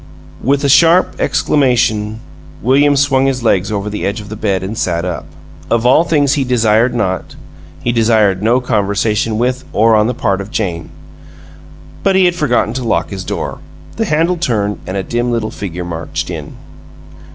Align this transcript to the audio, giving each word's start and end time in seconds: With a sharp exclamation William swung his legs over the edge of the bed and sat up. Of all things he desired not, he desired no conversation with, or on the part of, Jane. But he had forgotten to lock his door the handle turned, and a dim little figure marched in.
With 0.41 0.63
a 0.63 0.67
sharp 0.67 1.17
exclamation 1.19 2.21
William 2.63 2.95
swung 2.97 3.27
his 3.27 3.43
legs 3.43 3.71
over 3.71 3.87
the 3.87 4.03
edge 4.03 4.19
of 4.19 4.29
the 4.29 4.35
bed 4.35 4.63
and 4.63 4.75
sat 4.75 5.05
up. 5.05 5.27
Of 5.69 5.85
all 5.85 6.03
things 6.05 6.33
he 6.33 6.43
desired 6.43 6.95
not, 6.95 7.35
he 7.83 7.91
desired 7.91 8.41
no 8.41 8.59
conversation 8.61 9.37
with, 9.37 9.63
or 9.73 9.95
on 9.95 10.07
the 10.07 10.15
part 10.15 10.41
of, 10.41 10.49
Jane. 10.49 10.89
But 12.01 12.15
he 12.15 12.25
had 12.25 12.33
forgotten 12.33 12.73
to 12.73 12.83
lock 12.83 13.11
his 13.11 13.23
door 13.23 13.59
the 13.97 14.05
handle 14.05 14.37
turned, 14.37 14.79
and 14.87 14.97
a 14.97 15.03
dim 15.03 15.29
little 15.31 15.51
figure 15.51 15.85
marched 15.85 16.31
in. 16.31 16.55